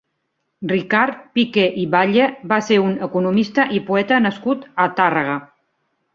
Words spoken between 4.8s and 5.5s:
a Tàrrega.